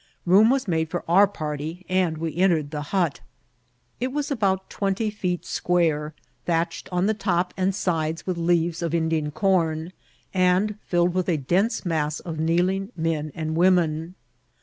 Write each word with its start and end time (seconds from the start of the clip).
Boom 0.25 0.49
was 0.49 0.67
made 0.67 0.89
for 0.89 1.03
our 1.07 1.27
party, 1.27 1.85
and 1.87 2.17
we 2.17 2.35
entered 2.35 2.71
the 2.71 2.81
hut. 2.89 3.19
It 3.99 4.11
was 4.11 4.31
about 4.31 4.67
twenty 4.67 5.11
feet 5.11 5.45
square, 5.45 6.15
thatched 6.47 6.89
on 6.91 7.05
the 7.05 7.13
top 7.13 7.53
and 7.55 7.75
sides 7.75 8.25
with 8.25 8.35
leaves 8.35 8.81
of 8.81 8.95
Indian 8.95 9.29
corn, 9.29 9.93
and 10.33 10.79
filled 10.87 11.13
with 11.13 11.29
a 11.29 11.37
dense 11.37 11.85
mass 11.85 12.19
of 12.19 12.39
kneeling 12.39 12.91
men 12.95 13.31
and 13.35 13.55
women. 13.55 14.15